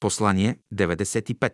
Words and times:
Послание 0.00 0.58
95. 0.74 1.52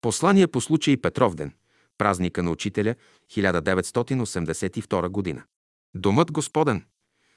Послание 0.00 0.46
по 0.46 0.60
случай 0.60 0.96
Петровден. 0.96 1.52
Празника 1.98 2.42
на 2.42 2.50
учителя 2.50 2.94
1982 3.30 5.08
година. 5.08 5.42
Домът 5.94 6.32
Господен. 6.32 6.84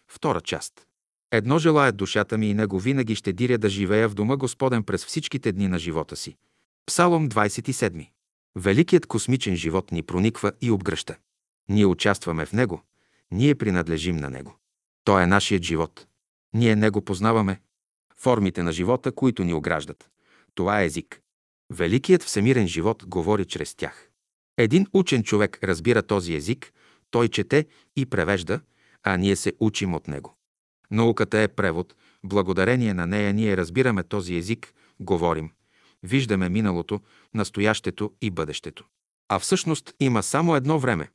Втора 0.08 0.42
част. 0.42 0.88
Едно 1.32 1.60
желая 1.60 1.92
душата 1.92 2.38
ми 2.38 2.50
и 2.50 2.54
него 2.54 2.80
винаги 2.80 3.16
ще 3.16 3.34
диря 3.34 3.58
да 3.58 3.70
живея 3.70 4.10
в 4.10 4.14
дома 4.14 4.36
Господен 4.36 4.84
през 4.84 5.06
всичките 5.06 5.52
дни 5.52 5.68
на 5.68 5.80
живота 5.80 6.16
си. 6.16 6.36
Псалом 6.86 7.30
27. 7.30 8.10
Великият 8.56 9.06
космичен 9.06 9.56
живот 9.56 9.92
ни 9.92 10.04
прониква 10.04 10.52
и 10.62 10.72
обгръща. 10.72 11.16
Ние 11.70 11.86
участваме 11.86 12.46
в 12.46 12.54
него, 12.54 12.82
ние 13.32 13.56
принадлежим 13.56 14.18
на 14.18 14.30
него. 14.30 14.56
Той 15.04 15.24
е 15.24 15.28
нашият 15.28 15.64
живот. 15.64 16.08
Ние 16.54 16.76
него 16.76 17.02
познаваме. 17.02 17.62
Формите 18.18 18.64
на 18.64 18.72
живота, 18.72 19.12
които 19.12 19.44
ни 19.44 19.54
ограждат. 19.54 20.10
Това 20.56 20.82
е 20.82 20.86
език. 20.86 21.22
Великият 21.74 22.24
всемирен 22.24 22.68
живот 22.68 23.06
говори 23.08 23.46
чрез 23.46 23.76
тях. 23.76 24.10
Един 24.58 24.88
учен 24.94 25.24
човек 25.24 25.60
разбира 25.64 26.04
този 26.04 26.36
език, 26.36 26.74
той 27.12 27.28
чете 27.28 27.66
и 27.96 28.06
превежда, 28.06 28.60
а 29.04 29.18
ние 29.18 29.36
се 29.36 29.54
учим 29.60 29.94
от 29.94 30.08
него. 30.08 30.36
Науката 30.92 31.40
е 31.40 31.48
превод, 31.48 31.96
благодарение 32.24 32.94
на 32.94 33.08
нея 33.08 33.34
ние 33.34 33.58
разбираме 33.58 34.04
този 34.04 34.36
език, 34.36 34.74
говорим, 35.00 35.52
виждаме 36.04 36.50
миналото, 36.50 37.00
настоящето 37.34 38.14
и 38.22 38.32
бъдещето. 38.32 38.86
А 39.30 39.40
всъщност 39.40 39.94
има 40.00 40.24
само 40.24 40.56
едно 40.56 40.80
време. 40.80 41.10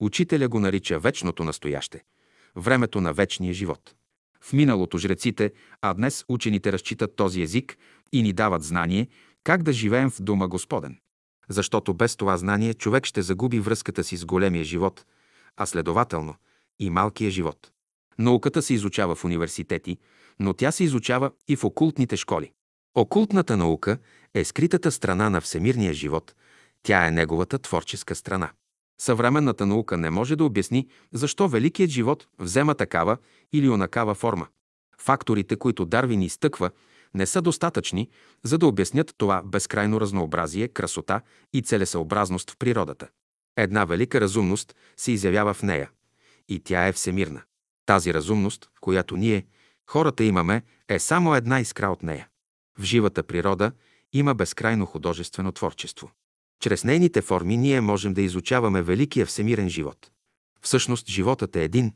Учителя 0.00 0.48
го 0.48 0.60
нарича 0.60 0.98
вечното 0.98 1.44
настояще, 1.44 2.02
времето 2.56 3.00
на 3.00 3.12
вечния 3.12 3.54
живот. 3.54 3.94
В 4.40 4.52
миналото 4.52 4.98
жреците, 4.98 5.52
а 5.82 5.94
днес 5.94 6.24
учените 6.28 6.72
разчитат 6.72 7.16
този 7.16 7.42
език 7.42 7.78
и 8.12 8.22
ни 8.22 8.32
дават 8.32 8.62
знание 8.62 9.08
как 9.44 9.62
да 9.62 9.72
живеем 9.72 10.10
в 10.10 10.22
Дома 10.22 10.48
Господен. 10.48 10.98
Защото 11.48 11.94
без 11.94 12.16
това 12.16 12.36
знание 12.36 12.74
човек 12.74 13.06
ще 13.06 13.22
загуби 13.22 13.60
връзката 13.60 14.04
си 14.04 14.16
с 14.16 14.24
големия 14.24 14.64
живот, 14.64 15.04
а 15.56 15.66
следователно 15.66 16.34
и 16.78 16.90
малкия 16.90 17.30
живот. 17.30 17.70
Науката 18.18 18.62
се 18.62 18.74
изучава 18.74 19.14
в 19.14 19.24
университети, 19.24 19.98
но 20.38 20.54
тя 20.54 20.72
се 20.72 20.84
изучава 20.84 21.30
и 21.48 21.56
в 21.56 21.64
окултните 21.64 22.16
школи. 22.16 22.52
Окултната 22.94 23.56
наука 23.56 23.98
е 24.34 24.44
скритата 24.44 24.92
страна 24.92 25.30
на 25.30 25.40
всемирния 25.40 25.94
живот, 25.94 26.34
тя 26.82 27.06
е 27.06 27.10
неговата 27.10 27.58
творческа 27.58 28.14
страна. 28.14 28.50
Съвременната 29.00 29.66
наука 29.66 29.96
не 29.96 30.10
може 30.10 30.36
да 30.36 30.44
обясни 30.44 30.88
защо 31.12 31.48
великият 31.48 31.90
живот 31.90 32.26
взема 32.38 32.74
такава 32.74 33.16
или 33.52 33.68
онакава 33.68 34.14
форма. 34.14 34.46
Факторите, 34.98 35.56
които 35.56 35.84
Дарвин 35.84 36.22
изтъква, 36.22 36.70
не 37.14 37.26
са 37.26 37.42
достатъчни, 37.42 38.08
за 38.42 38.58
да 38.58 38.66
обяснят 38.66 39.14
това 39.18 39.42
безкрайно 39.44 40.00
разнообразие, 40.00 40.68
красота 40.68 41.20
и 41.52 41.62
целесъобразност 41.62 42.50
в 42.50 42.56
природата. 42.56 43.08
Една 43.56 43.84
велика 43.84 44.20
разумност 44.20 44.74
се 44.96 45.12
изявява 45.12 45.54
в 45.54 45.62
нея 45.62 45.90
и 46.48 46.60
тя 46.60 46.86
е 46.86 46.92
всемирна. 46.92 47.42
Тази 47.86 48.14
разумност, 48.14 48.68
която 48.80 49.16
ние, 49.16 49.46
хората, 49.86 50.24
имаме, 50.24 50.62
е 50.88 50.98
само 50.98 51.34
една 51.34 51.60
искра 51.60 51.88
от 51.88 52.02
нея. 52.02 52.28
В 52.78 52.82
живата 52.82 53.22
природа 53.22 53.72
има 54.12 54.34
безкрайно 54.34 54.86
художествено 54.86 55.52
творчество. 55.52 56.10
Чрез 56.60 56.84
нейните 56.84 57.22
форми 57.22 57.56
ние 57.56 57.80
можем 57.80 58.14
да 58.14 58.22
изучаваме 58.22 58.82
великия 58.82 59.26
всемирен 59.26 59.68
живот. 59.68 60.10
Всъщност 60.62 61.08
животът 61.08 61.56
е 61.56 61.64
един 61.64 61.92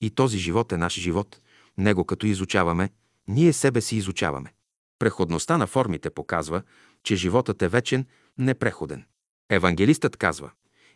и 0.00 0.10
този 0.10 0.38
живот 0.38 0.72
е 0.72 0.76
наш 0.76 1.00
живот. 1.00 1.40
Него 1.78 2.04
като 2.04 2.26
изучаваме, 2.26 2.90
ние 3.28 3.52
себе 3.52 3.80
си 3.80 3.96
изучаваме. 3.96 4.52
Преходността 4.98 5.58
на 5.58 5.66
формите 5.66 6.10
показва, 6.10 6.62
че 7.02 7.16
животът 7.16 7.62
е 7.62 7.68
вечен, 7.68 8.06
непреходен. 8.38 9.04
Евангелистът 9.50 10.16
казва, 10.16 10.50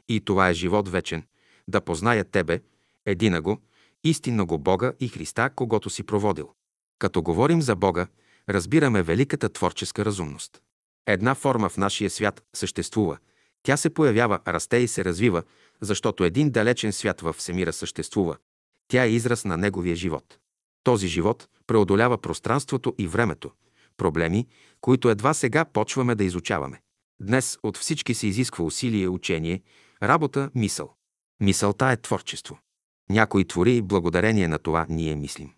и 0.09 0.21
това 0.21 0.49
е 0.49 0.55
живот 0.55 0.89
вечен, 0.89 1.27
да 1.69 1.81
позная 1.81 2.25
Тебе, 2.25 2.61
едина 3.07 3.41
го, 3.41 3.61
истинно 4.05 4.47
го 4.47 4.59
Бога 4.59 4.93
и 5.01 5.09
Христа, 5.09 5.51
когато 5.57 5.91
си 5.91 6.03
проводил. 6.03 6.51
Като 6.99 7.23
говорим 7.23 7.63
за 7.63 7.77
Бога, 7.77 8.07
разбираме 8.49 9.03
великата 9.03 9.49
творческа 9.49 10.05
разумност. 10.05 10.63
Една 11.07 11.35
форма 11.35 11.69
в 11.69 11.77
нашия 11.77 12.11
свят 12.11 12.43
съществува. 12.55 13.19
Тя 13.63 13.77
се 13.77 13.95
появява, 13.95 14.41
расте 14.49 14.77
и 14.77 14.89
се 14.89 15.05
развива, 15.05 15.43
защото 15.81 16.25
един 16.25 16.51
далечен 16.51 16.93
свят 16.93 17.21
във 17.21 17.37
всемира 17.37 17.73
съществува. 17.73 18.37
Тя 18.89 19.05
е 19.05 19.11
израз 19.11 19.45
на 19.45 19.57
неговия 19.57 19.97
живот. 19.97 20.39
Този 20.85 21.09
живот 21.09 21.49
преодолява 21.67 22.19
пространството 22.19 22.95
и 22.99 23.07
времето, 23.07 23.51
проблеми, 23.97 24.47
които 24.81 25.11
едва 25.11 25.35
сега 25.35 25.65
почваме 25.65 26.15
да 26.15 26.25
изучаваме. 26.25 26.81
Днес 27.21 27.59
от 27.63 27.77
всички 27.77 28.15
се 28.15 28.27
изисква 28.27 28.65
усилие, 28.65 29.09
учение, 29.09 29.63
работа, 30.03 30.51
мисъл. 30.55 30.95
Мисълта 31.41 31.91
е 31.91 31.97
творчество. 31.97 32.59
Някой 33.11 33.45
твори 33.45 33.77
и 33.77 33.83
благодарение 33.83 34.49
на 34.49 34.59
това 34.59 34.87
ние 34.89 35.17
мислим. 35.17 35.51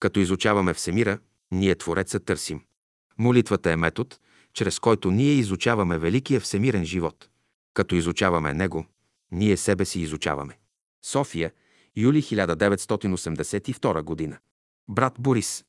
Като 0.00 0.20
изучаваме 0.20 0.74
Всемира, 0.74 1.18
ние 1.50 1.74
Твореца 1.74 2.20
търсим. 2.20 2.60
Молитвата 3.18 3.70
е 3.70 3.76
метод, 3.76 4.16
чрез 4.52 4.78
който 4.78 5.10
ние 5.10 5.32
изучаваме 5.32 5.98
великия 5.98 6.40
всемирен 6.40 6.84
живот. 6.84 7.28
Като 7.74 7.94
изучаваме 7.94 8.54
Него, 8.54 8.86
ние 9.32 9.56
себе 9.56 9.84
си 9.84 10.00
изучаваме. 10.00 10.58
София, 11.04 11.52
юли 11.96 12.22
1982 12.22 14.02
година. 14.02 14.38
Брат 14.88 15.14
Борис. 15.18 15.64